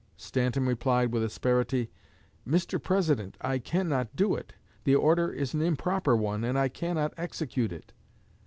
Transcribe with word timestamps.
Stanton 0.17 0.65
replied, 0.65 1.11
with 1.11 1.21
asperity, 1.21 1.91
'Mr. 2.49 2.81
President, 2.81 3.37
I 3.39 3.59
cannot 3.59 4.15
do 4.15 4.33
it. 4.33 4.55
The 4.83 4.95
order 4.95 5.31
is 5.31 5.53
an 5.53 5.61
improper 5.61 6.15
one, 6.15 6.43
and 6.43 6.57
I 6.57 6.69
cannot 6.69 7.13
execute 7.17 7.71
it.' 7.71 7.93